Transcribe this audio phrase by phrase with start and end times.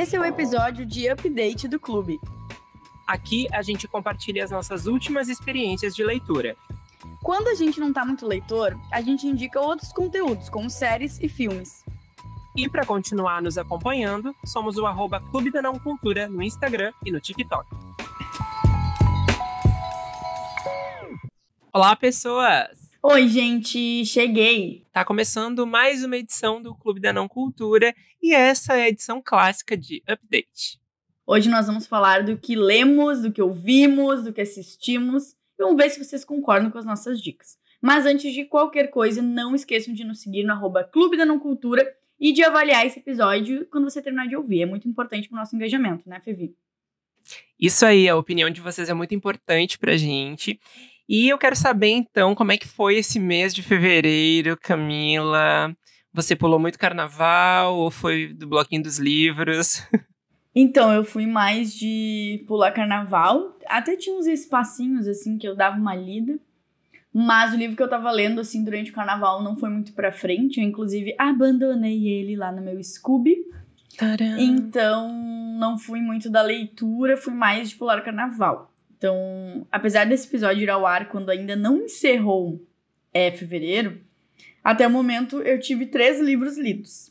[0.00, 2.18] Esse é o episódio de update do clube.
[3.06, 6.56] Aqui a gente compartilha as nossas últimas experiências de leitura.
[7.22, 11.28] Quando a gente não tá muito leitor, a gente indica outros conteúdos, como séries e
[11.28, 11.84] filmes.
[12.56, 17.12] E para continuar nos acompanhando, somos o arroba Clube da Não Cultura no Instagram e
[17.12, 17.68] no TikTok.
[21.74, 22.79] Olá, pessoas!
[23.02, 24.84] Oi, gente, cheguei!
[24.92, 29.22] Tá começando mais uma edição do Clube da Não Cultura e essa é a edição
[29.24, 30.78] clássica de Update.
[31.26, 35.82] Hoje nós vamos falar do que lemos, do que ouvimos, do que assistimos e vamos
[35.82, 37.56] ver se vocês concordam com as nossas dicas.
[37.80, 41.40] Mas antes de qualquer coisa, não esqueçam de nos seguir no arroba Clube da Não
[41.40, 44.60] Cultura e de avaliar esse episódio quando você terminar de ouvir.
[44.60, 46.54] É muito importante para o nosso engajamento, né, Fevi?
[47.58, 50.60] Isso aí, a opinião de vocês é muito importante pra gente.
[51.12, 55.74] E eu quero saber então como é que foi esse mês de fevereiro, Camila.
[56.14, 59.82] Você pulou muito carnaval ou foi do bloquinho dos livros?
[60.52, 63.56] Então, eu fui mais de pular carnaval.
[63.68, 66.40] Até tinha uns espacinhos assim que eu dava uma lida.
[67.14, 70.10] Mas o livro que eu tava lendo assim durante o carnaval não foi muito pra
[70.10, 70.58] frente.
[70.58, 73.36] Eu inclusive abandonei ele lá no meu Scooby.
[73.90, 74.40] Tcharam.
[74.40, 75.08] Então,
[75.56, 78.69] não fui muito da leitura, fui mais de pular carnaval.
[79.00, 82.62] Então, apesar desse episódio ir ao ar quando ainda não encerrou
[83.14, 83.98] é, fevereiro,
[84.62, 87.10] até o momento eu tive três livros lidos.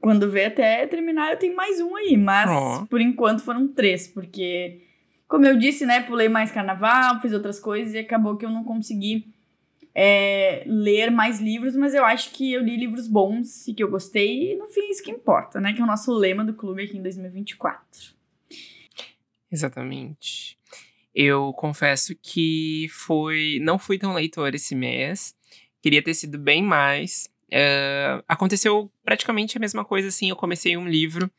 [0.00, 2.86] Quando vê até terminar, eu tenho mais um aí, mas Ó.
[2.86, 4.80] por enquanto foram três, porque,
[5.28, 8.64] como eu disse, né, pulei mais carnaval, fiz outras coisas e acabou que eu não
[8.64, 9.26] consegui
[9.94, 13.90] é, ler mais livros, mas eu acho que eu li livros bons e que eu
[13.90, 16.82] gostei, e no fim isso que importa, né, que é o nosso lema do clube
[16.82, 18.14] aqui em 2024.
[19.52, 20.58] Exatamente.
[21.14, 25.34] Eu confesso que foi, não fui tão leitor esse mês.
[25.80, 27.28] Queria ter sido bem mais.
[27.50, 30.28] É, aconteceu praticamente a mesma coisa, assim.
[30.30, 31.30] Eu comecei um livro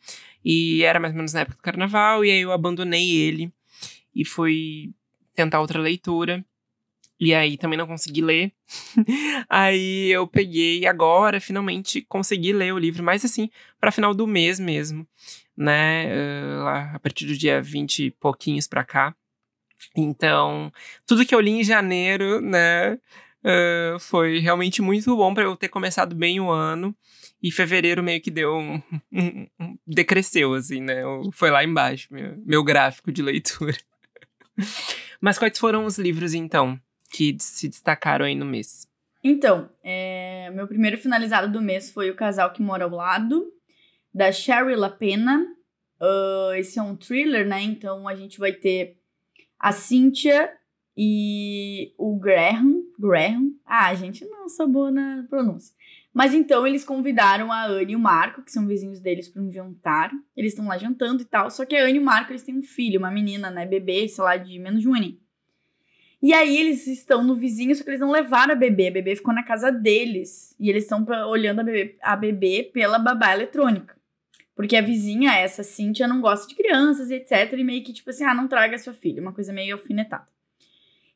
[0.44, 3.52] e era mais ou menos na época do carnaval, e aí eu abandonei ele
[4.16, 4.94] e fui
[5.34, 6.46] tentar outra leitura.
[7.20, 8.52] E aí também não consegui ler.
[9.50, 14.60] aí eu peguei agora, finalmente consegui ler o livro, mas assim, para final do mês
[14.60, 15.08] mesmo,
[15.56, 16.06] né?
[16.08, 19.16] eh, lá a partir do dia 20 e pouquinhos pra cá.
[19.96, 20.72] Então,
[21.06, 22.98] tudo que eu li em janeiro, né?
[23.48, 26.96] eh, foi realmente muito bom para eu ter começado bem o ano.
[27.42, 28.82] E fevereiro meio que deu um,
[29.14, 31.04] um- um- decresceu, assim, né?
[31.32, 33.78] Foi lá embaixo, meu, meu gráfico de leitura.
[35.22, 36.80] Mas quais foram os livros, então,
[37.12, 38.88] que se destacaram aí no mês?
[39.24, 43.46] Então, é, meu primeiro finalizado do mês foi O Casal que Mora ao Lado,
[44.14, 45.46] da Sherry Lapena.
[46.00, 47.62] Ah, esse é um thriller, né?
[47.62, 48.98] Então a gente vai ter
[49.60, 50.52] a Cynthia
[50.98, 52.84] e o Graham.
[52.98, 53.54] Graham.
[53.66, 55.74] Ah, gente, não sou boa na pronúncia.
[56.14, 59.52] Mas então eles convidaram a Anne e o Marco, que são vizinhos deles, para um
[59.52, 60.12] jantar.
[60.36, 61.52] Eles estão lá jantando e tal.
[61.52, 63.66] Só que a Anne e o Marco eles têm um filho, uma menina, né?
[63.66, 65.20] Bebê, sei lá, de menos de um aninho.
[66.22, 68.88] E aí eles estão no vizinho, só que eles não levaram a bebê.
[68.88, 70.56] A bebê ficou na casa deles.
[70.58, 73.96] E eles estão olhando a bebê, a bebê pela babá eletrônica.
[74.56, 77.52] Porque a vizinha, essa Cíntia, não gosta de crianças etc.
[77.54, 79.22] E meio que tipo assim, ah, não traga sua filha.
[79.22, 80.28] Uma coisa meio alfinetada.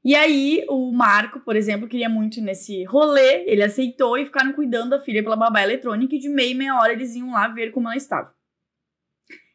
[0.04, 3.44] E aí, o Marco, por exemplo, queria muito ir nesse rolê.
[3.46, 6.16] Ele aceitou e ficaram cuidando da filha pela babá eletrônica.
[6.16, 8.34] E de meia meia hora eles iam lá ver como ela estava.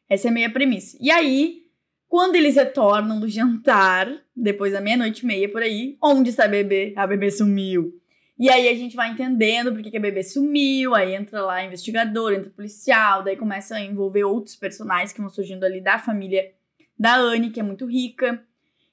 [0.08, 0.96] Essa é meio a premissa.
[1.00, 1.62] E aí,
[2.08, 6.48] quando eles retornam do jantar, depois da meia-noite e meia por aí, onde está a
[6.48, 6.92] bebê?
[6.96, 8.00] A bebê sumiu.
[8.38, 11.64] E aí a gente vai entendendo por que, que a bebê sumiu, aí entra lá
[11.64, 16.52] investigador, entra policial, daí começa a envolver outros personagens que vão surgindo ali da família
[16.98, 18.42] da Anne, que é muito rica.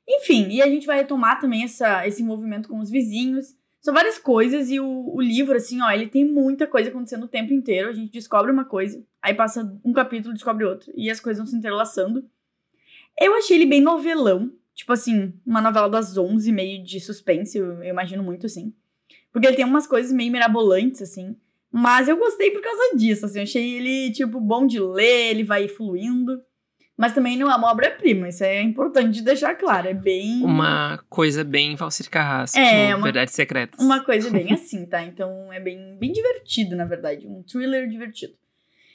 [0.07, 3.55] Enfim, e a gente vai retomar também essa, esse envolvimento com os vizinhos.
[3.79, 7.29] São várias coisas e o, o livro, assim, ó, ele tem muita coisa acontecendo o
[7.29, 7.89] tempo inteiro.
[7.89, 11.47] A gente descobre uma coisa, aí passa um capítulo, descobre outro, e as coisas vão
[11.47, 12.29] se entrelaçando.
[13.19, 14.51] Eu achei ele bem novelão.
[14.75, 18.73] Tipo assim, uma novela das 11, meio de suspense, eu, eu imagino muito assim.
[19.31, 21.35] Porque ele tem umas coisas meio mirabolantes, assim.
[21.71, 23.39] Mas eu gostei por causa disso, assim.
[23.39, 26.41] Eu achei ele, tipo, bom de ler, ele vai fluindo.
[26.97, 29.87] Mas também não é uma obra-prima, isso é importante de deixar claro.
[29.87, 30.43] É bem.
[30.43, 33.79] Uma coisa bem Valcir Carrasco, É, uma- Verdades Secretas.
[33.83, 35.01] Uma coisa bem assim, tá?
[35.01, 37.25] Então é bem, bem divertido, na verdade.
[37.27, 38.33] Um thriller divertido.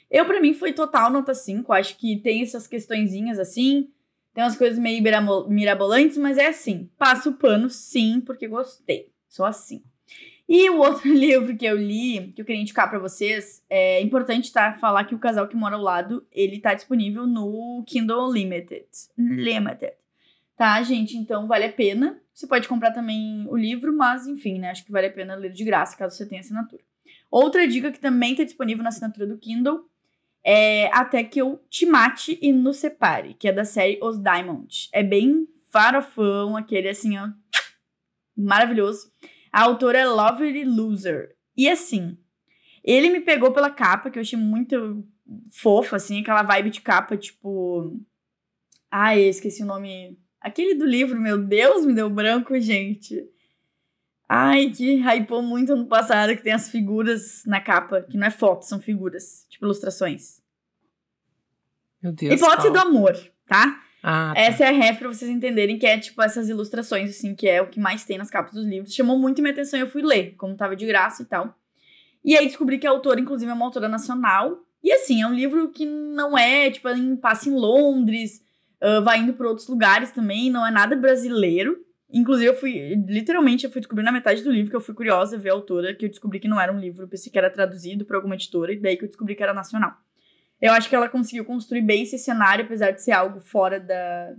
[0.09, 1.73] Eu, pra mim, foi total nota 5.
[1.73, 3.89] Acho que tem essas questõezinhas assim.
[4.33, 5.03] Tem umas coisas meio
[5.49, 6.89] mirabolantes, mas é assim.
[6.97, 9.11] Passo o pano, sim, porque gostei.
[9.27, 9.83] Sou assim.
[10.47, 14.51] E o outro livro que eu li, que eu queria indicar pra vocês, é importante
[14.51, 18.87] tá, falar que o casal que mora ao lado, ele tá disponível no Kindle Limited.
[19.17, 19.93] Limited.
[20.55, 21.17] Tá, gente?
[21.17, 22.19] Então vale a pena.
[22.33, 24.71] Você pode comprar também o livro, mas enfim, né?
[24.71, 26.81] Acho que vale a pena ler de graça, caso você tenha assinatura.
[27.29, 29.85] Outra dica que também tá disponível na assinatura do Kindle
[30.43, 34.89] é Até que eu te mate e nos separe, que é da série Os Diamond.
[34.93, 37.27] É bem farofão, aquele assim, ó,
[38.35, 39.11] maravilhoso.
[39.57, 41.35] A autora é Lovely Loser.
[41.57, 42.15] E assim,
[42.83, 45.03] ele me pegou pela capa, que eu achei muito
[45.49, 47.99] fofa, assim, aquela vibe de capa, tipo.
[48.91, 50.15] Ai, esqueci o nome.
[50.39, 53.27] Aquele do livro, meu Deus, me deu branco, gente.
[54.29, 58.31] Ai, que hypou muito ano passado, que tem as figuras na capa, que não é
[58.31, 60.39] foto, são figuras, tipo ilustrações.
[61.99, 62.39] Meu Deus.
[62.39, 63.15] Hipótese do amor,
[63.47, 63.83] tá?
[64.03, 64.41] Ah, tá.
[64.41, 67.61] Essa é a ref pra vocês entenderem que é tipo essas ilustrações, assim, que é
[67.61, 68.93] o que mais tem nas capas dos livros.
[68.93, 71.55] Chamou muito minha atenção e eu fui ler, como tava de graça e tal.
[72.23, 74.59] E aí descobri que a autora, inclusive, é uma autora nacional.
[74.83, 76.87] E assim, é um livro que não é, tipo,
[77.21, 78.41] passa em Londres,
[78.81, 81.77] uh, vai indo para outros lugares também, não é nada brasileiro.
[82.09, 85.37] Inclusive, eu fui, literalmente, eu fui descobrir na metade do livro que eu fui curiosa
[85.37, 88.05] ver a autora, que eu descobri que não era um livro, pensei que era traduzido
[88.05, 89.93] por alguma editora, e daí que eu descobri que era nacional.
[90.61, 94.33] Eu acho que ela conseguiu construir bem esse cenário, apesar de ser algo fora da,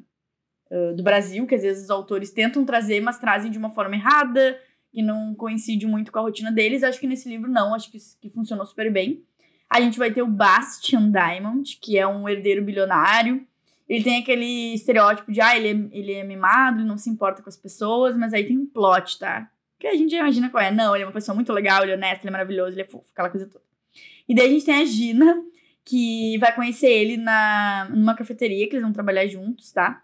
[0.70, 3.94] uh, do Brasil, que às vezes os autores tentam trazer, mas trazem de uma forma
[3.94, 4.58] errada,
[4.90, 6.82] que não coincide muito com a rotina deles.
[6.82, 9.22] Acho que nesse livro não, acho que, que funcionou super bem.
[9.70, 13.46] A gente vai ter o Bastian Diamond, que é um herdeiro bilionário,
[13.88, 17.42] ele tem aquele estereótipo de, ah, ele é, ele é mimado, ele não se importa
[17.42, 19.50] com as pessoas, mas aí tem um plot, tá?
[19.78, 20.70] Que a gente imagina qual é.
[20.70, 22.84] Não, ele é uma pessoa muito legal, ele é honesto, ele é maravilhoso, ele é
[22.84, 23.64] fofo, aquela coisa toda.
[24.28, 25.42] E daí a gente tem a Gina,
[25.88, 30.02] que vai conhecer ele na, numa cafeteria, que eles vão trabalhar juntos, tá?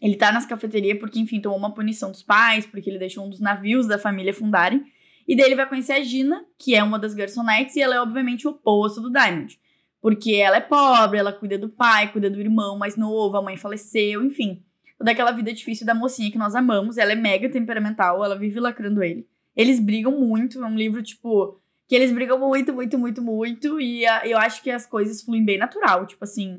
[0.00, 3.28] Ele tá nas cafeterias porque, enfim, tomou uma punição dos pais, porque ele deixou um
[3.28, 4.82] dos navios da família fundarem.
[5.28, 8.00] E daí ele vai conhecer a Gina, que é uma das garçonetes, e ela é
[8.00, 9.60] obviamente o oposto do Diamond.
[10.00, 13.58] Porque ela é pobre, ela cuida do pai, cuida do irmão mais novo, a mãe
[13.58, 14.64] faleceu, enfim.
[14.96, 16.96] Toda aquela vida difícil da mocinha que nós amamos.
[16.96, 19.28] Ela é mega temperamental, ela vive lacrando ele.
[19.54, 21.60] Eles brigam muito, é um livro, tipo,
[21.92, 23.78] que eles brigam muito, muito, muito, muito.
[23.78, 26.06] E a, eu acho que as coisas fluem bem natural.
[26.06, 26.58] Tipo assim,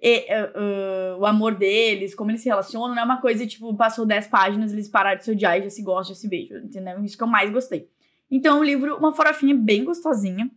[0.00, 3.74] e, uh, uh, o amor deles, como eles se relacionam, não é uma coisa, tipo,
[3.74, 6.58] passou 10 páginas, eles pararam de se odiar e já se gostam, já se beijam,
[6.58, 7.02] entendeu?
[7.02, 7.90] Isso que eu mais gostei.
[8.30, 10.48] Então, o livro, uma farofinha bem gostosinha.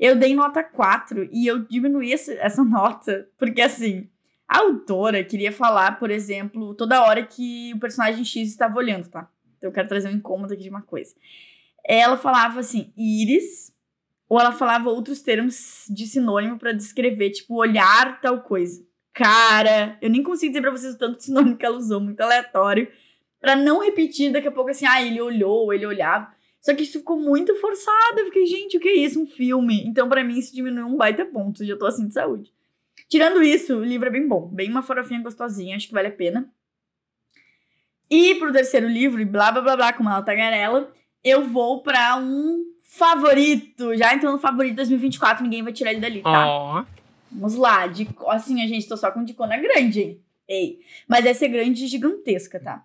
[0.00, 4.08] Eu dei nota 4 e eu diminuí essa, essa nota, porque assim,
[4.48, 9.28] a autora queria falar, por exemplo, toda hora que o personagem X estava olhando, tá?
[9.58, 11.14] Então eu quero trazer um incômodo aqui de uma coisa.
[11.84, 13.72] Ela falava assim, íris,
[14.28, 18.82] ou ela falava outros termos de sinônimo para descrever, tipo, olhar tal coisa.
[19.12, 22.20] Cara, eu nem consigo dizer pra vocês o tanto de sinônimo que ela usou, muito
[22.20, 22.88] aleatório.
[23.40, 26.32] para não repetir daqui a pouco assim, ah, ele olhou, ele olhava.
[26.60, 28.20] Só que isso ficou muito forçado.
[28.20, 29.20] Eu fiquei, gente, o que é isso?
[29.20, 29.84] Um filme.
[29.84, 31.64] Então, para mim, isso diminuiu um baita ponto.
[31.64, 32.52] Já tô assim de saúde.
[33.08, 34.46] Tirando isso, o livro é bem bom.
[34.46, 36.48] Bem uma farofinha gostosinha, acho que vale a pena.
[38.08, 40.92] E pro terceiro livro, e blá blá blá blá, como ela tagarela,
[41.24, 43.96] eu vou pra um favorito.
[43.96, 46.46] Já entrou no favorito 2024, ninguém vai tirar ele dali, tá?
[46.46, 46.84] Ó.
[47.30, 47.86] Vamos lá.
[47.86, 50.20] De, assim, a gente, tô só com dicona grande, hein?
[50.48, 50.80] Ei.
[51.08, 52.84] Mas essa é grande e gigantesca, tá?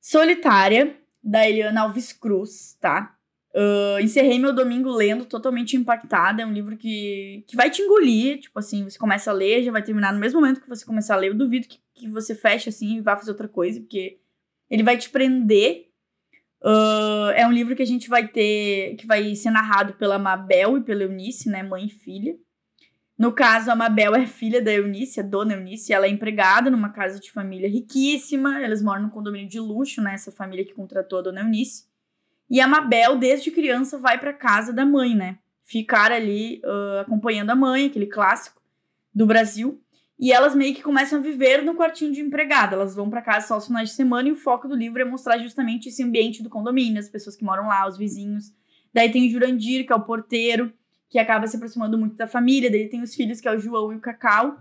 [0.00, 3.14] Solitária, da Eliana Alves Cruz, tá?
[3.54, 6.42] Uh, encerrei meu domingo lendo, totalmente impactada.
[6.42, 8.40] É um livro que, que vai te engolir.
[8.40, 11.14] Tipo assim, você começa a ler, já vai terminar no mesmo momento que você começar
[11.14, 11.28] a ler.
[11.28, 14.18] Eu duvido que, que você feche assim e vá fazer outra coisa, porque
[14.70, 15.87] ele vai te prender.
[16.60, 20.78] Uh, é um livro que a gente vai ter, que vai ser narrado pela Mabel
[20.78, 21.62] e pela Eunice, né?
[21.62, 22.36] Mãe e filha.
[23.18, 26.90] No caso, a Mabel é filha da Eunice, a dona Eunice, ela é empregada numa
[26.90, 31.18] casa de família riquíssima, eles moram num condomínio de luxo, né, essa família que contratou
[31.18, 31.88] a dona Eunice.
[32.48, 37.50] E a Mabel, desde criança, vai para casa da mãe, né, ficar ali uh, acompanhando
[37.50, 38.62] a mãe, aquele clássico
[39.12, 39.82] do Brasil.
[40.18, 42.74] E elas meio que começam a viver no quartinho de empregada.
[42.74, 45.04] Elas vão para casa só aos finais de semana e o foco do livro é
[45.04, 48.52] mostrar justamente esse ambiente do condomínio, as pessoas que moram lá, os vizinhos.
[48.92, 50.72] Daí tem o Jurandir, que é o porteiro,
[51.08, 52.70] que acaba se aproximando muito da família.
[52.70, 54.58] Daí tem os filhos, que é o João e o Cacau.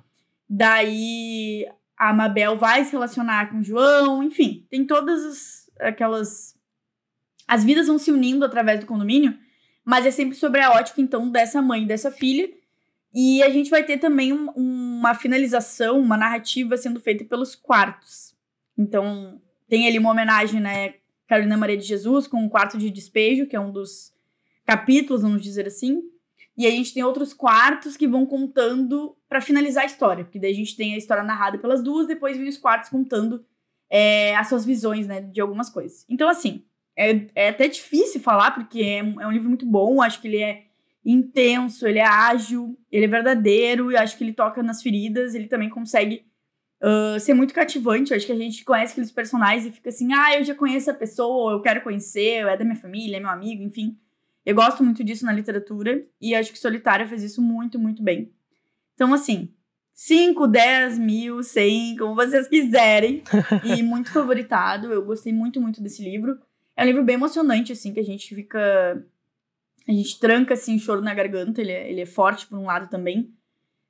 [0.48, 1.66] Daí
[1.98, 6.56] a Mabel vai se relacionar com o João, enfim, tem todas as, aquelas.
[7.48, 9.36] As vidas vão se unindo através do condomínio,
[9.84, 12.48] mas é sempre sobre a ótica, então, dessa mãe e dessa filha.
[13.14, 14.52] E a gente vai ter também um,
[14.98, 18.36] uma finalização, uma narrativa sendo feita pelos quartos.
[18.78, 19.40] Então,
[19.70, 20.96] tem ali uma homenagem, né?
[21.28, 24.14] Carolina Maria de Jesus com o quarto de despejo, que é um dos
[24.66, 26.02] capítulos, vamos dizer assim.
[26.58, 30.24] E a gente tem outros quartos que vão contando para finalizar a história.
[30.24, 33.46] Porque daí a gente tem a história narrada pelas duas, depois vem os quartos contando
[33.90, 36.06] é, as suas visões, né, de algumas coisas.
[36.10, 36.64] Então, assim,
[36.96, 40.42] é, é até difícil falar, porque é, é um livro muito bom, acho que ele
[40.42, 40.67] é
[41.12, 45.48] intenso, ele é ágil, ele é verdadeiro, e acho que ele toca nas feridas, ele
[45.48, 46.26] também consegue
[46.82, 48.14] uh, ser muito cativante.
[48.14, 50.94] Acho que a gente conhece aqueles personagens e fica assim, ah, eu já conheço a
[50.94, 53.98] pessoa, eu quero conhecer, é da minha família, é meu amigo, enfim.
[54.46, 58.32] Eu gosto muito disso na literatura e acho que Solitária fez isso muito, muito bem.
[58.94, 59.54] Então, assim,
[59.94, 63.24] 5, 10 mil, 100, como vocês quiserem.
[63.64, 64.94] e muito favoritado.
[64.94, 66.38] Eu gostei muito, muito desse livro.
[66.76, 69.04] É um livro bem emocionante, assim, que a gente fica.
[69.88, 71.62] A gente tranca, assim, o choro na garganta.
[71.62, 73.34] Ele é, ele é forte por um lado também.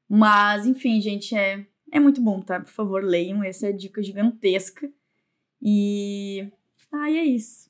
[0.07, 2.59] Mas, enfim, gente, é, é muito bom, tá?
[2.59, 3.43] Por favor, leiam.
[3.43, 4.89] Essa é a dica gigantesca.
[5.61, 6.47] E.
[6.91, 7.67] Ah, e é isso.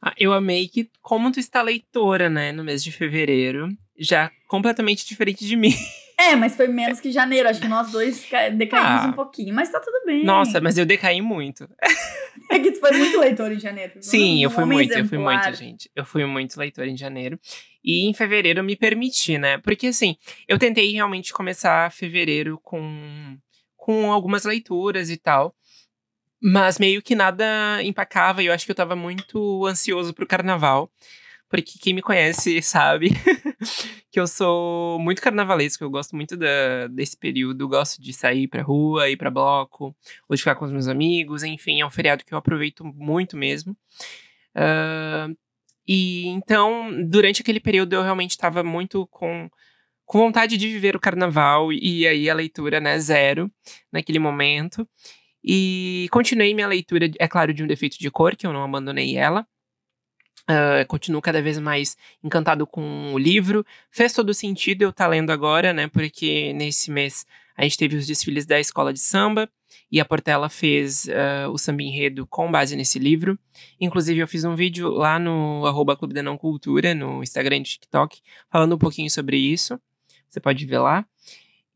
[0.00, 5.06] Ah, eu amei que, como tu está leitora, né, no mês de fevereiro, já completamente
[5.06, 5.72] diferente de mim.
[6.18, 7.48] É, mas foi menos que janeiro.
[7.48, 9.52] Acho que nós dois decaímos ah, um pouquinho.
[9.54, 10.24] Mas tá tudo bem.
[10.24, 11.68] Nossa, mas eu decaí muito.
[12.50, 13.92] É que tu foi muito leitor em janeiro.
[14.00, 15.02] Sim, um eu fui muito, exemplar.
[15.02, 15.90] eu fui muito, gente.
[15.94, 17.38] Eu fui muito leitor em janeiro.
[17.84, 19.58] E em fevereiro eu me permiti, né?
[19.58, 23.36] Porque assim, eu tentei realmente começar fevereiro com,
[23.76, 25.54] com algumas leituras e tal.
[26.40, 30.90] Mas meio que nada empacava e eu acho que eu tava muito ansioso pro carnaval
[31.52, 33.10] porque quem me conhece sabe
[34.10, 38.62] que eu sou muito carnavalesco, eu gosto muito da, desse período, gosto de sair pra
[38.62, 39.94] rua, ir pra bloco,
[40.26, 43.36] ou de ficar com os meus amigos, enfim, é um feriado que eu aproveito muito
[43.36, 43.76] mesmo.
[44.56, 45.36] Uh,
[45.86, 49.50] e então, durante aquele período, eu realmente estava muito com,
[50.06, 53.52] com vontade de viver o carnaval, e aí a leitura, né, zero,
[53.92, 54.88] naquele momento.
[55.44, 59.18] E continuei minha leitura, é claro, de um defeito de cor, que eu não abandonei
[59.18, 59.46] ela.
[60.88, 63.64] Continuo cada vez mais encantado com o livro.
[63.90, 65.88] Fez todo sentido eu estar tá lendo agora, né?
[65.88, 67.24] Porque nesse mês
[67.56, 69.48] a gente teve os desfiles da escola de samba
[69.90, 73.38] e a Portela fez uh, o samba enredo com base nesse livro.
[73.80, 77.62] Inclusive, eu fiz um vídeo lá no arroba Clube da Não Cultura, no Instagram e
[77.62, 78.20] TikTok,
[78.50, 79.78] falando um pouquinho sobre isso.
[80.28, 81.04] Você pode ver lá.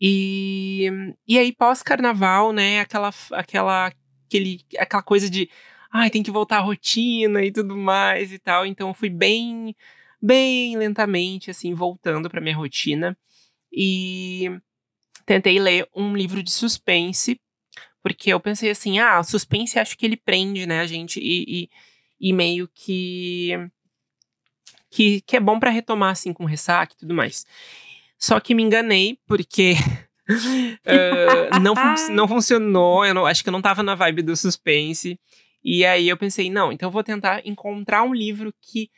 [0.00, 0.90] E,
[1.28, 2.80] e aí, pós-carnaval, né?
[2.80, 3.92] Aquela, aquela,
[4.26, 5.50] aquele, aquela coisa de
[5.93, 8.66] ai, tem que voltar à rotina e tudo mais e tal.
[8.66, 9.75] Então eu fui bem,
[10.21, 13.16] bem lentamente, assim, voltando para minha rotina.
[13.73, 14.50] E
[15.25, 17.40] tentei ler um livro de suspense,
[18.02, 21.71] porque eu pensei assim, ah, suspense acho que ele prende, né, a gente, e, e,
[22.28, 23.50] e meio que,
[24.90, 27.45] que, que é bom para retomar, assim, com ressaca e tudo mais.
[28.19, 29.75] Só que me enganei, porque
[30.31, 34.37] uh, não, fun não funcionou, eu não, acho que eu não tava na vibe do
[34.37, 35.19] suspense.
[35.68, 38.88] E aí eu pensei, não, então eu vou tentar encontrar um livro que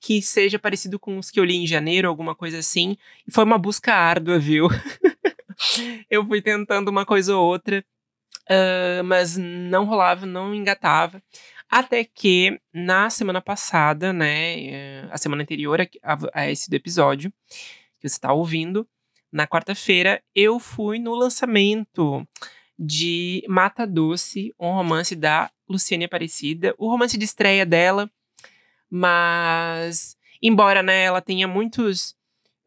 [0.00, 2.96] que seja parecido com os que eu li em janeiro, alguma coisa assim.
[3.26, 4.68] E foi uma busca árdua, viu?
[6.08, 7.84] eu fui tentando uma coisa ou outra,
[8.48, 11.20] uh, mas não rolava, não engatava.
[11.68, 17.32] Até que na semana passada, né, a semana anterior a, a esse do episódio
[17.98, 18.86] que você está ouvindo,
[19.32, 22.24] na quarta-feira, eu fui no lançamento
[22.78, 26.74] de Mata Doce, um romance da Luciane Aparecida.
[26.78, 28.10] O romance de estreia dela,
[28.90, 32.16] mas embora né, ela tenha muitos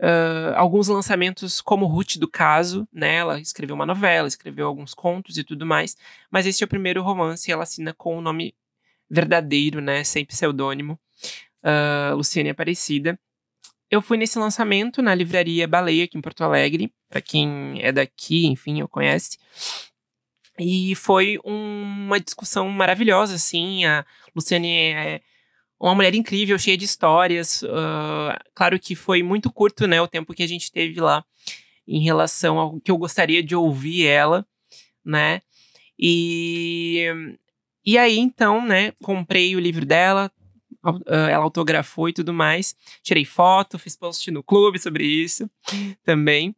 [0.01, 3.15] uh, alguns lançamentos como Ruth do caso, né?
[3.15, 5.95] Ela escreveu uma novela, escreveu alguns contos e tudo mais,
[6.29, 8.53] mas esse é o primeiro romance ela assina com o nome
[9.09, 10.03] verdadeiro, né?
[10.03, 10.99] Sem pseudônimo,
[11.63, 13.19] uh, Luciane Aparecida.
[13.89, 18.47] Eu fui nesse lançamento na livraria Baleia, aqui em Porto Alegre, para quem é daqui,
[18.47, 19.37] enfim, eu conhece.
[20.63, 23.83] E foi um, uma discussão maravilhosa, assim.
[23.85, 25.21] A Luciane é
[25.79, 27.63] uma mulher incrível, cheia de histórias.
[27.63, 31.25] Uh, claro que foi muito curto, né, o tempo que a gente teve lá
[31.87, 34.45] em relação ao que eu gostaria de ouvir ela,
[35.03, 35.41] né?
[35.97, 37.07] E,
[37.83, 40.31] e aí, então, né, comprei o livro dela,
[41.07, 42.75] ela autografou e tudo mais.
[43.01, 45.49] Tirei foto, fiz post no clube sobre isso
[46.05, 46.55] também.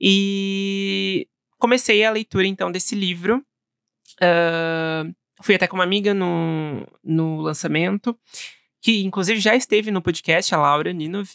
[0.00, 1.28] E
[1.64, 3.42] comecei a leitura, então, desse livro.
[4.20, 8.14] Uh, fui até com uma amiga no, no lançamento,
[8.82, 11.30] que inclusive já esteve no podcast, a Laura Ninov.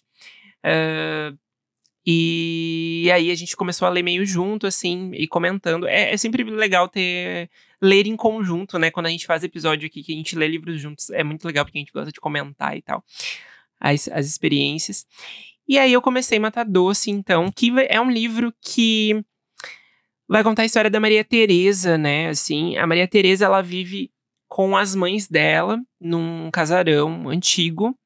[0.64, 1.36] Uh,
[2.06, 5.88] e aí a gente começou a ler meio junto, assim, e comentando.
[5.88, 7.50] É, é, sempre legal ter
[7.82, 8.92] ler em conjunto, né?
[8.92, 11.66] Quando a gente faz episódio aqui, que a gente lê livros juntos, é muito legal
[11.66, 13.04] porque a gente gosta de comentar e tal.
[13.80, 15.08] As, as experiências.
[15.68, 19.24] E aí eu comecei Matar Doce, então, que é um livro que
[20.30, 22.30] vai contar a história da Maria Teresa, né?
[22.30, 24.12] Assim, a Maria Teresa ela vive
[24.48, 27.98] com as mães dela num casarão antigo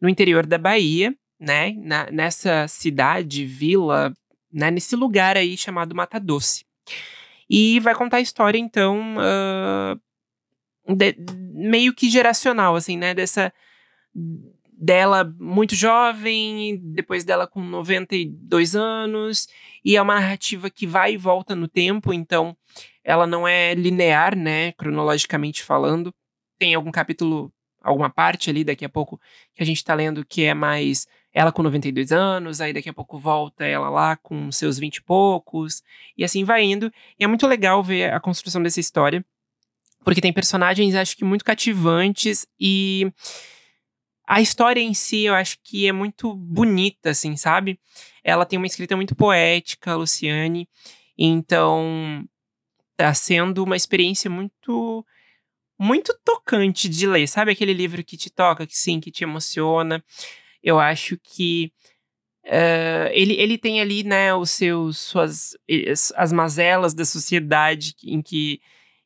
[0.00, 1.72] no interior da Bahia, né?
[1.78, 4.14] Na, nessa cidade, vila,
[4.52, 4.70] né?
[4.70, 6.64] Nesse lugar aí chamado Mata Doce.
[7.50, 11.16] E vai contar a história, então, uh, de,
[11.52, 13.14] meio que geracional, assim, né?
[13.14, 13.52] Dessa
[14.84, 19.48] dela muito jovem, depois dela com 92 anos,
[19.82, 22.54] e é uma narrativa que vai e volta no tempo, então
[23.02, 26.14] ela não é linear, né, cronologicamente falando.
[26.58, 27.50] Tem algum capítulo
[27.82, 29.20] alguma parte ali daqui a pouco
[29.54, 32.94] que a gente tá lendo que é mais ela com 92 anos, aí daqui a
[32.94, 35.82] pouco volta ela lá com seus 20 e poucos,
[36.16, 36.92] e assim vai indo.
[37.18, 39.24] E é muito legal ver a construção dessa história,
[40.04, 43.10] porque tem personagens, acho que muito cativantes e
[44.26, 47.78] a história em si eu acho que é muito bonita, assim, sabe?
[48.22, 50.68] Ela tem uma escrita muito poética, Luciane,
[51.16, 52.24] então
[52.96, 55.04] tá sendo uma experiência muito
[55.78, 60.02] muito tocante de ler, sabe aquele livro que te toca, que sim, que te emociona.
[60.62, 61.72] Eu acho que
[62.46, 65.56] uh, ele, ele tem ali, né, os seus, suas,
[66.16, 68.60] as mazelas da sociedade em que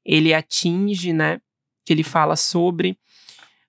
[0.05, 1.41] ele atinge, né,
[1.85, 2.99] que ele fala sobre.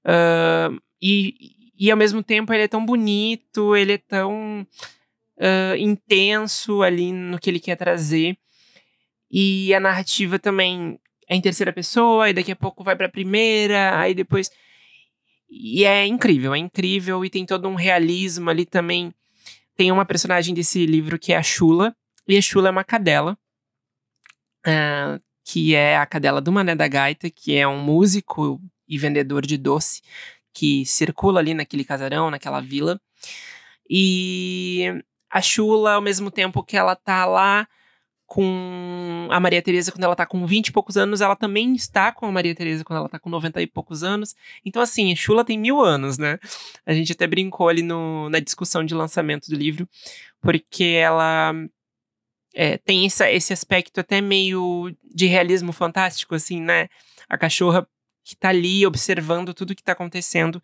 [0.06, 4.68] Uh, e, e ao mesmo tempo ele é tão bonito, ele é tão
[5.38, 8.38] uh, intenso ali no que ele quer trazer.
[9.32, 14.00] E a narrativa também é em terceira pessoa, e daqui a pouco vai pra primeira,
[14.00, 14.52] aí depois
[15.50, 19.12] e é incrível, é incrível e tem todo um realismo ali também.
[19.76, 21.96] Tem uma personagem desse livro que é a Chula,
[22.28, 23.38] e a Chula é uma cadela,
[24.68, 29.46] uh, que é a cadela do Mané da Gaita, que é um músico e vendedor
[29.46, 30.02] de doce
[30.60, 33.00] que circula ali naquele casarão, naquela vila.
[33.90, 37.66] E a Chula, ao mesmo tempo que ela tá lá
[38.26, 42.12] com a Maria Tereza quando ela tá com 20 e poucos anos, ela também está
[42.12, 44.36] com a Maria Tereza quando ela tá com 90 e poucos anos.
[44.66, 46.38] Então, assim, Chula tem mil anos, né?
[46.86, 49.88] A gente até brincou ali no, na discussão de lançamento do livro,
[50.42, 51.54] porque ela
[52.54, 56.90] é, tem essa, esse aspecto até meio de realismo fantástico, assim, né?
[57.30, 57.88] A cachorra
[58.30, 60.62] que tá ali observando tudo que tá acontecendo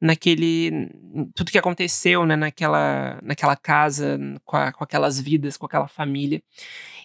[0.00, 0.90] naquele
[1.34, 6.42] tudo que aconteceu né, naquela, naquela casa com, a, com aquelas vidas com aquela família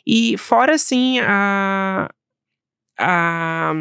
[0.06, 2.10] e fora, assim, a.
[2.98, 3.74] a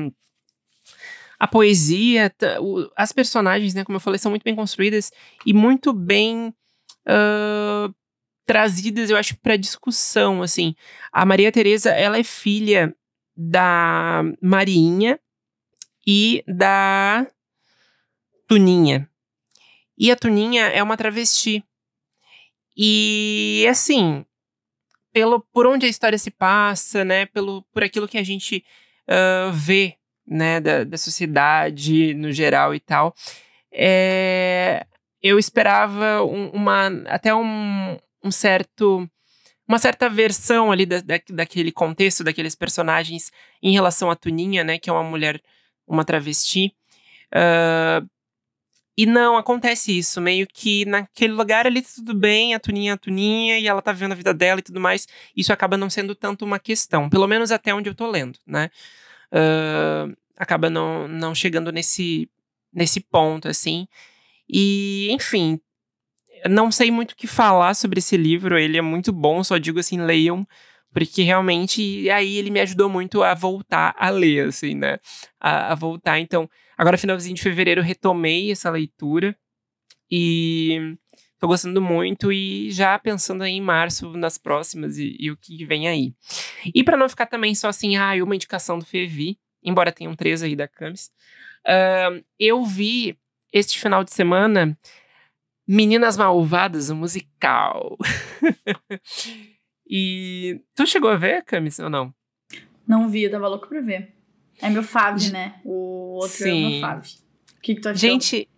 [1.42, 2.30] a poesia,
[2.94, 5.10] as personagens, né, como eu falei, são muito bem construídas
[5.46, 6.54] e muito bem
[7.08, 7.94] uh,
[8.44, 10.74] trazidas, eu acho, para discussão, assim.
[11.10, 12.94] A Maria Teresa, ela é filha
[13.34, 15.18] da Marinha
[16.12, 17.24] e da
[18.48, 19.08] Tuninha.
[19.96, 21.62] E a Tuninha é uma travesti.
[22.76, 24.26] E, assim,
[25.12, 27.26] pelo por onde a história se passa, né?
[27.26, 28.64] Pelo, por aquilo que a gente
[29.08, 29.94] uh, vê,
[30.26, 30.60] né?
[30.60, 33.14] Da, da sociedade no geral e tal.
[33.72, 34.84] É,
[35.22, 39.08] eu esperava um, uma até um, um certo
[39.68, 43.30] uma certa versão ali da, da, daquele contexto, daqueles personagens
[43.62, 44.76] em relação à Tuninha, né?
[44.76, 45.40] Que é uma mulher,
[45.90, 46.74] uma travesti.
[47.34, 48.08] Uh,
[48.96, 52.98] e não, acontece isso, meio que naquele lugar ali tudo bem, a Tuninha é a
[52.98, 55.06] Tuninha, e ela tá vivendo a vida dela e tudo mais.
[55.34, 58.70] Isso acaba não sendo tanto uma questão, pelo menos até onde eu tô lendo, né?
[59.32, 62.28] Uh, acaba não, não chegando nesse,
[62.72, 63.88] nesse ponto, assim.
[64.48, 65.60] E, enfim,
[66.48, 69.78] não sei muito o que falar sobre esse livro, ele é muito bom, só digo
[69.78, 70.46] assim, leiam,
[70.92, 74.98] porque realmente aí ele me ajudou muito a voltar a ler, assim, né?
[75.40, 76.48] A, a voltar, então
[76.80, 79.36] Agora, finalzinho de fevereiro, retomei essa leitura
[80.10, 80.96] e
[81.38, 85.62] tô gostando muito e já pensando aí em março nas próximas e, e o que
[85.66, 86.14] vem aí.
[86.74, 90.42] E para não ficar também só assim, ah, uma indicação do Fevi, embora tenham três
[90.42, 91.10] aí da Camis,
[91.66, 93.14] uh, eu vi
[93.52, 94.74] este final de semana
[95.68, 97.98] Meninas Malvadas, o musical.
[99.90, 102.14] e tu chegou a ver, Camis, ou não?
[102.86, 104.14] Não vi, eu tava louco pra ver.
[104.62, 105.60] É meu fave, né?
[105.64, 106.66] O outro Sim.
[106.66, 107.08] é meu fave.
[107.56, 107.98] O que, que tu achou?
[107.98, 108.48] Gente,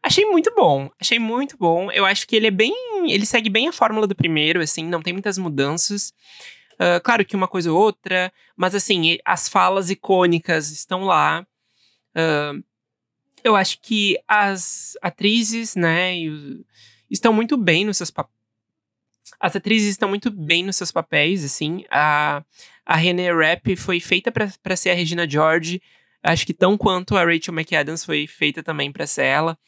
[0.00, 0.88] achei muito bom.
[1.00, 1.90] Achei muito bom.
[1.90, 2.72] Eu acho que ele é bem.
[3.10, 6.14] Ele segue bem a fórmula do primeiro, assim, não tem muitas mudanças.
[6.74, 11.44] Uh, claro que uma coisa ou outra, mas assim, as falas icônicas estão lá.
[12.14, 12.62] Uh,
[13.42, 16.14] eu acho que as atrizes, né,
[17.10, 18.35] estão muito bem nos seus papéis.
[19.40, 21.84] As atrizes estão muito bem nos seus papéis, assim.
[21.90, 22.42] A,
[22.84, 25.80] a René Rapp foi feita para ser a Regina George.
[26.22, 29.58] Acho que tão quanto a Rachel McAdams foi feita também para ser ela.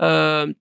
[0.00, 0.54] Uh,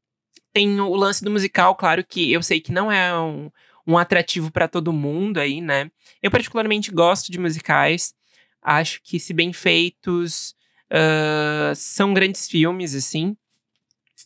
[0.51, 3.51] tem o lance do musical, claro que eu sei que não é um,
[3.85, 5.89] um atrativo para todo mundo aí, né?
[6.21, 8.13] Eu particularmente gosto de musicais.
[8.61, 10.55] Acho que, se bem feitos,
[10.91, 13.37] uh, são grandes filmes, assim.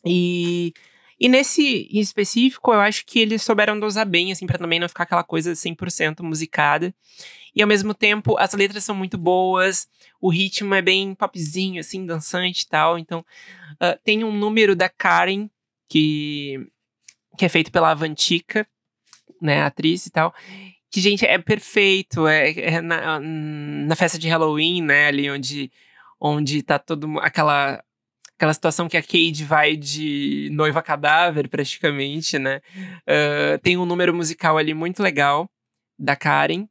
[0.06, 0.74] E
[1.22, 4.90] e nesse em específico, eu acho que eles souberam dosar bem, assim, para também não
[4.90, 6.92] ficar aquela coisa 100% musicada.
[7.56, 9.88] E ao mesmo tempo, as letras são muito boas,
[10.20, 12.98] o ritmo é bem popzinho, assim, dançante e tal.
[12.98, 13.20] Então,
[13.74, 15.48] uh, tem um número da Karen,
[15.88, 16.68] que,
[17.38, 18.66] que é feito pela Avantika,
[19.40, 20.34] né, atriz e tal.
[20.90, 22.26] Que, gente, é perfeito.
[22.26, 25.72] É, é na, na festa de Halloween, né, ali onde,
[26.20, 27.84] onde tá todo aquela
[28.42, 32.60] aquela situação que a Cade vai de noiva cadáver, praticamente, né?
[33.06, 35.48] Uh, tem um número musical ali muito legal
[35.98, 36.68] da Karen.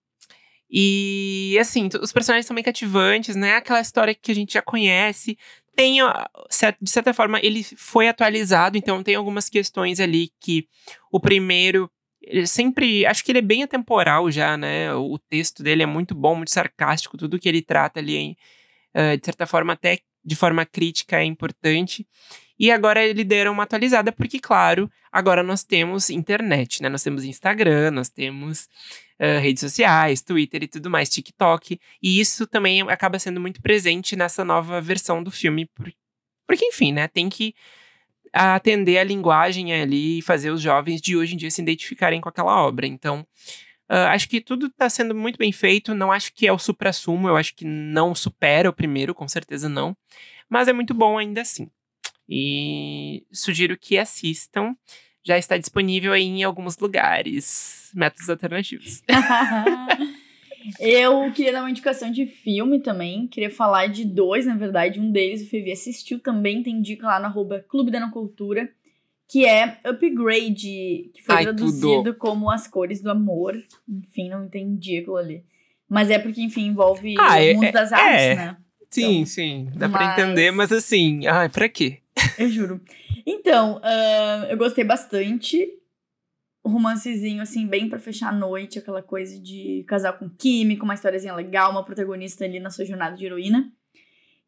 [0.69, 3.55] E, assim, os personagens são bem cativantes, né?
[3.55, 5.39] Aquela história que a gente já conhece.
[5.77, 5.99] Tem,
[6.81, 10.67] de certa forma, ele foi atualizado, então tem algumas questões ali que
[11.13, 11.89] o primeiro
[12.21, 13.07] ele sempre.
[13.07, 14.93] Acho que ele é bem atemporal já, né?
[14.93, 18.37] O texto dele é muito bom, muito sarcástico, tudo que ele trata ali,
[18.93, 22.07] uh, de certa forma, até de forma crítica é importante.
[22.59, 26.91] E agora ele deram uma atualizada, porque, claro, agora nós temos internet, né?
[26.91, 28.69] Nós temos Instagram, nós temos
[29.19, 31.81] uh, redes sociais, Twitter e tudo mais, TikTok.
[32.03, 35.71] E isso também acaba sendo muito presente nessa nova versão do filme,
[36.47, 37.09] porque, enfim, né?
[37.09, 37.55] Tem que
[38.33, 42.29] atender a linguagem ali e fazer os jovens de hoje em dia se identificarem com
[42.29, 42.87] aquela obra.
[42.87, 43.27] Então,
[43.91, 45.95] uh, acho que tudo está sendo muito bem feito.
[45.95, 49.69] Não acho que é o supra-sumo, eu acho que não supera o primeiro, com certeza
[49.69, 49.97] não.
[50.49, 51.69] Mas é muito bom ainda assim.
[52.29, 54.75] E sugiro que assistam.
[55.23, 59.03] Já está disponível em alguns lugares, métodos alternativos.
[60.79, 63.27] Eu queria dar uma indicação de filme também.
[63.27, 65.01] Queria falar de dois, na verdade.
[65.01, 68.71] Um deles o Fevi assistiu também, tem dica lá no arroba Clube da Cultura,
[69.31, 72.15] que é Upgrade, que foi Ai, traduzido tudo.
[72.15, 73.57] como As Cores do Amor.
[73.89, 75.45] Enfim, não entendi aquilo ali.
[75.89, 78.35] Mas é porque, enfim, envolve ah, o é, mundo é, das artes, é.
[78.35, 78.57] né?
[78.91, 79.69] Sim, então, sim.
[79.77, 80.03] Dá mas...
[80.03, 81.99] pra entender, mas assim, ai, pra quê?
[82.37, 82.81] Eu juro.
[83.25, 85.69] Então, uh, eu gostei bastante
[86.67, 91.35] romancezinho, assim, bem para fechar a noite, aquela coisa de casal com química, uma historiazinha
[91.35, 93.73] legal, uma protagonista ali na sua jornada de heroína.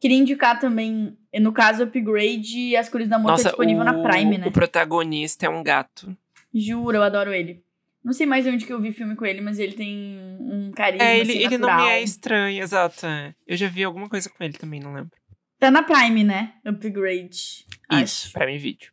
[0.02, 4.36] Queria indicar também, no caso, Upgrade As Cores da Amor, Nossa, disponível o, na Prime,
[4.36, 4.48] né?
[4.48, 6.16] O protagonista é um gato.
[6.52, 7.62] Juro, eu adoro ele.
[8.04, 11.04] Não sei mais onde que eu vi filme com ele, mas ele tem um carisma
[11.04, 13.06] É, ele, assim, ele não me é estranho, exato.
[13.06, 13.32] É.
[13.46, 15.12] Eu já vi alguma coisa com ele também, não lembro.
[15.60, 16.54] Tá na Prime, né?
[16.64, 17.28] Upgrade.
[17.28, 18.32] Isso, acho.
[18.32, 18.90] Prime Video.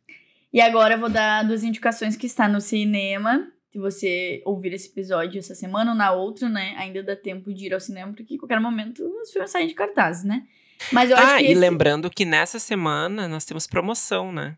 [0.52, 3.50] E agora eu vou dar duas indicações que está no cinema.
[3.72, 6.76] Se você ouvir esse episódio essa semana ou na outra, né?
[6.78, 9.74] Ainda dá tempo de ir ao cinema, porque em qualquer momento os filmes saem de
[9.74, 10.46] cartaz, né?
[10.92, 11.44] Mas eu acho ah, que.
[11.44, 11.60] e esse...
[11.60, 14.56] lembrando que nessa semana nós temos promoção, né?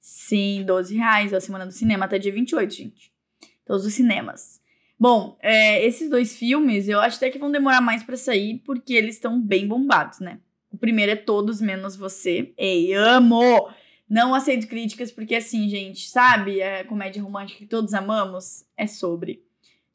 [0.00, 3.12] Sim, 12 reais a semana do cinema, até dia 28, gente.
[3.66, 4.60] Todos os cinemas.
[4.98, 8.94] Bom, é, esses dois filmes eu acho até que vão demorar mais para sair, porque
[8.94, 10.40] eles estão bem bombados, né?
[10.70, 12.52] O primeiro é Todos Menos Você.
[12.56, 13.70] Ei, amo!
[14.08, 16.62] Não aceito críticas, porque assim, gente, sabe?
[16.62, 19.42] A comédia romântica que todos amamos é sobre.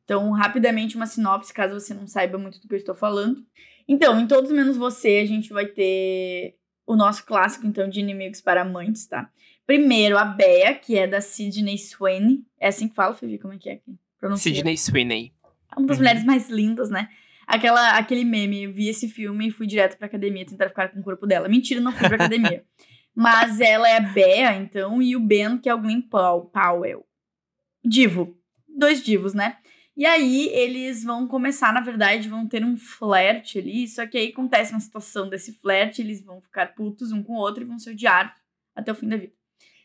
[0.06, 3.46] Então, rapidamente, uma sinopse, caso você não saiba muito do que eu estou falando.
[3.88, 8.42] Então, em Todos Menos Você, a gente vai ter o nosso clássico, então, de Inimigos
[8.42, 9.30] para Amantes, tá?
[9.66, 12.44] Primeiro, a Bea, que é da Sidney Sweeney.
[12.60, 13.40] É assim que fala, Fivi?
[13.40, 13.96] Como é que é aqui?
[14.20, 14.54] Pronuncia.
[14.54, 15.34] Sidney Sweeney.
[15.76, 16.04] É uma das uhum.
[16.04, 17.10] mulheres mais lindas, né?
[17.48, 21.00] Aquela, aquele meme, eu vi esse filme e fui direto pra academia tentar ficar com
[21.00, 21.48] o corpo dela.
[21.48, 22.64] Mentira, não fui pra academia.
[23.14, 27.06] Mas ela é a Bea, então, e o Ben, que é o Glenn Powell.
[27.84, 28.38] Divo.
[28.68, 29.58] Dois divos, né?
[29.98, 34.28] E aí eles vão começar, na verdade, vão ter um flerte ali, só que aí
[34.28, 37.80] acontece uma situação desse flerte, eles vão ficar putos um com o outro e vão
[37.80, 38.36] se odiar
[38.76, 39.34] até o fim da vida.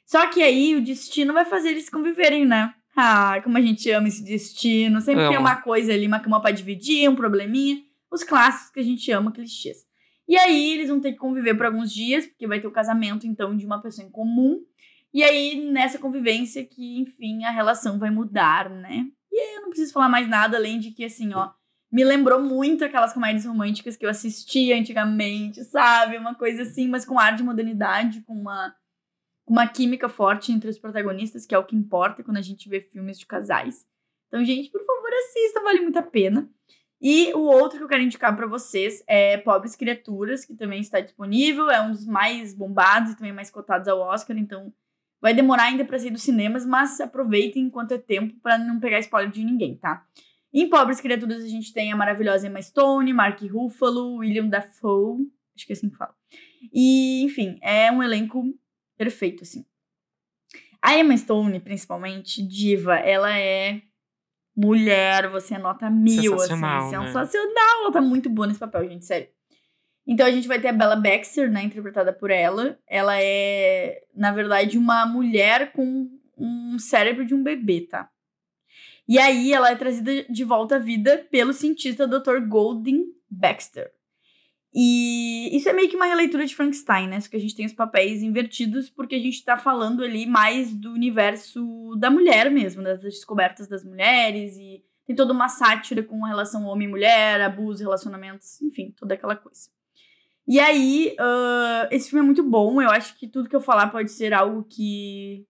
[0.05, 2.75] Só que aí o destino vai fazer eles conviverem, né?
[2.97, 5.01] Ah, como a gente ama esse destino.
[5.01, 7.81] Sempre tem uma coisa ali, uma cama pra dividir, um probleminha.
[8.11, 9.87] Os clássicos que a gente ama, clichês.
[10.27, 13.25] E aí eles vão ter que conviver por alguns dias, porque vai ter o casamento,
[13.27, 14.61] então, de uma pessoa em comum.
[15.15, 19.07] E aí, nessa convivência que, enfim, a relação vai mudar, né?
[19.55, 21.51] Eu não preciso falar mais nada, além de que, assim, ó,
[21.91, 26.17] me lembrou muito aquelas comédias românticas que eu assistia antigamente, sabe?
[26.17, 28.75] Uma coisa assim, mas com ar de modernidade, com uma,
[29.47, 32.81] uma química forte entre os protagonistas, que é o que importa quando a gente vê
[32.81, 33.85] filmes de casais.
[34.29, 36.49] Então, gente, por favor, assista, vale muito a pena.
[37.01, 41.01] E o outro que eu quero indicar para vocês é Pobres Criaturas, que também está
[41.01, 44.73] disponível, é um dos mais bombados e também mais cotados ao Oscar, então
[45.21, 48.99] vai demorar ainda para sair dos cinemas, mas aproveitem enquanto é tempo para não pegar
[49.01, 50.05] spoiler de ninguém, tá?
[50.53, 55.67] Em Pobres Criaturas a gente tem a maravilhosa Emma Stone, Mark Ruffalo, William Dafoe, acho
[55.67, 56.15] que é assim que fala.
[56.73, 58.45] E, enfim, é um elenco
[58.97, 59.65] perfeito, assim.
[60.83, 63.83] A Emma Stone, principalmente, diva, ela é
[64.57, 66.55] mulher, você anota mil, assim.
[66.55, 67.07] Sensacional, né?
[67.07, 67.83] sensacional.
[67.83, 69.29] Ela tá muito boa nesse papel, gente, sério.
[70.11, 72.77] Então a gente vai ter a Bella Baxter, né, interpretada por ela.
[72.85, 78.11] Ela é, na verdade, uma mulher com um cérebro de um bebê, tá?
[79.07, 82.41] E aí ela é trazida de volta à vida pelo cientista Dr.
[82.41, 83.93] Golden Baxter.
[84.75, 87.21] E isso é meio que uma releitura de Frankenstein, né?
[87.21, 90.75] Só que a gente tem os papéis invertidos porque a gente tá falando ali mais
[90.75, 96.25] do universo da mulher mesmo, das descobertas das mulheres e tem toda uma sátira com
[96.25, 99.71] relação homem e mulher, abuso, relacionamentos, enfim, toda aquela coisa.
[100.51, 102.83] E aí, uh, esse filme é muito bom.
[102.83, 105.47] Eu acho que tudo que eu falar pode ser algo que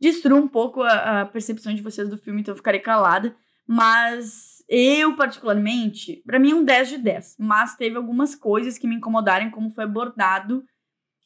[0.00, 3.34] destrua um pouco a, a percepção de vocês do filme, então eu ficarei calada.
[3.66, 7.36] Mas eu, particularmente, para mim é um 10 de 10.
[7.40, 10.64] Mas teve algumas coisas que me incomodaram, como foi abordado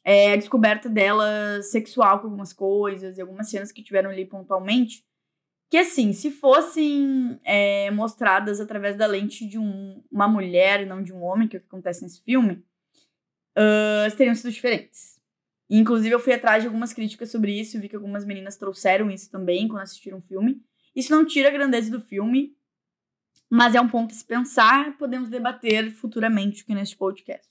[0.03, 5.03] é, a descoberta dela sexual com algumas coisas e algumas cenas que tiveram ali pontualmente.
[5.69, 11.03] Que, assim, se fossem é, mostradas através da lente de um, uma mulher e não
[11.03, 12.65] de um homem, que é o que acontece nesse filme,
[13.57, 15.19] uh, teriam sido diferentes.
[15.69, 19.31] Inclusive, eu fui atrás de algumas críticas sobre isso, vi que algumas meninas trouxeram isso
[19.31, 20.61] também quando assistiram o filme.
[20.93, 22.53] Isso não tira a grandeza do filme,
[23.49, 27.47] mas é um ponto a se pensar, podemos debater futuramente aqui neste podcast.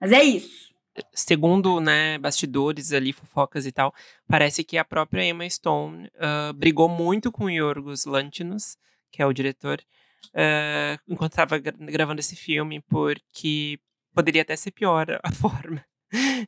[0.00, 0.72] Mas é isso.
[1.12, 3.94] Segundo, né, bastidores ali, fofocas e tal,
[4.26, 8.76] parece que a própria Emma Stone uh, brigou muito com o Yorgos Lanthimos,
[9.10, 9.80] que é o diretor,
[10.28, 13.78] uh, enquanto estava gravando esse filme, porque
[14.14, 15.84] poderia até ser pior a forma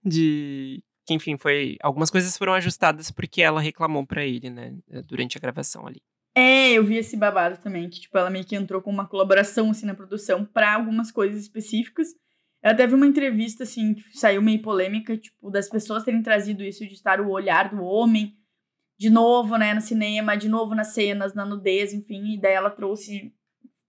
[0.04, 4.74] de que enfim foi algumas coisas foram ajustadas porque ela reclamou para ele né
[5.06, 6.00] durante a gravação ali.
[6.34, 9.70] É eu vi esse babado também que tipo ela meio que entrou com uma colaboração
[9.70, 12.08] assim na produção para algumas coisas específicas.
[12.62, 16.62] Eu até vi uma entrevista assim que saiu meio polêmica tipo das pessoas terem trazido
[16.62, 18.36] isso de estar o olhar do homem
[18.98, 22.70] de novo né no cinema de novo nas cenas na nudez enfim e daí ela
[22.70, 23.32] trouxe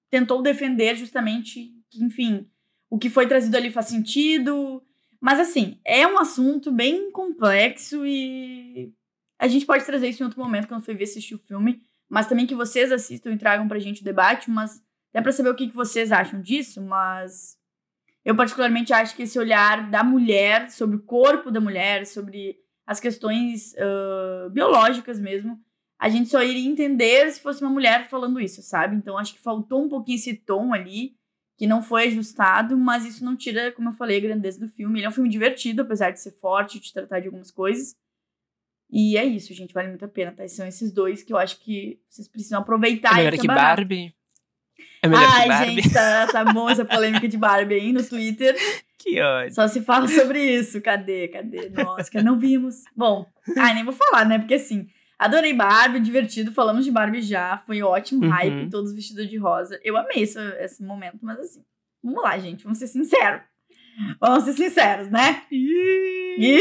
[0.10, 2.50] tentou defender justamente que enfim
[2.92, 4.84] o que foi trazido ali faz sentido.
[5.20, 8.94] Mas assim, é um assunto bem complexo e
[9.40, 11.82] a gente pode trazer isso em outro momento quando for ver assistir o filme.
[12.10, 15.50] Mas também que vocês assistam e tragam pra gente o debate, mas é pra saber
[15.50, 17.58] o que, que vocês acham disso, mas
[18.26, 23.00] eu particularmente acho que esse olhar da mulher sobre o corpo da mulher, sobre as
[23.00, 25.58] questões uh, biológicas mesmo,
[25.98, 28.98] a gente só iria entender se fosse uma mulher falando isso, sabe?
[28.98, 31.16] Então acho que faltou um pouquinho esse tom ali
[31.62, 34.98] que não foi ajustado, mas isso não tira, como eu falei, a grandeza do filme.
[34.98, 37.96] Ele é um filme divertido, apesar de ser forte, de tratar de algumas coisas.
[38.90, 40.48] E é isso, gente, vale muito a pena, tá?
[40.48, 43.12] são esses dois que eu acho que vocês precisam aproveitar.
[43.12, 44.12] É melhor que Barbie?
[45.04, 45.82] É melhor Ai, que Barbie?
[45.84, 48.56] gente, tá, tá bom essa polêmica de Barbie aí no Twitter.
[48.98, 49.56] Que ódio.
[49.56, 50.80] Só se fala sobre isso.
[50.80, 51.28] Cadê?
[51.28, 51.70] Cadê?
[51.70, 52.84] Nossa, que não vimos.
[52.96, 53.26] Bom,
[53.58, 54.38] ai, nem vou falar, né?
[54.38, 54.88] Porque assim,
[55.22, 56.52] Adorei Barbie, divertido.
[56.52, 57.60] Falamos de Barbie já.
[57.60, 58.26] Foi ótimo.
[58.26, 58.32] Uhum.
[58.32, 59.80] Hype, todos vestidos de rosa.
[59.84, 61.64] Eu amei esse, esse momento, mas assim.
[62.04, 62.64] Vamos lá, gente.
[62.64, 63.42] Vamos ser sinceros.
[64.20, 65.44] Vamos ser sinceros, né?
[65.52, 66.58] Ih!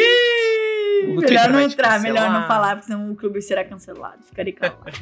[1.07, 4.23] Melhor não entrar, melhor não falar, porque senão o clube será cancelado.
[4.25, 4.92] Ficarei calado.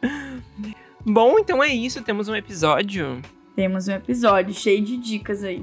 [1.04, 2.02] Bom, então é isso.
[2.02, 3.20] Temos um episódio.
[3.54, 5.62] Temos um episódio cheio de dicas aí.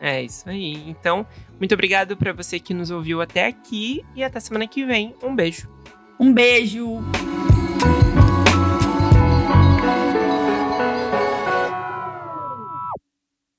[0.00, 0.88] É isso aí.
[0.88, 1.26] Então,
[1.58, 5.12] muito obrigado para você que nos ouviu até aqui e até semana que vem.
[5.24, 5.79] Um beijo.
[6.20, 7.02] Um beijo!